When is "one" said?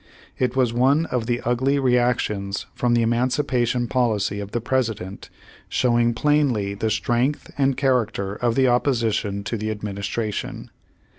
0.73-1.05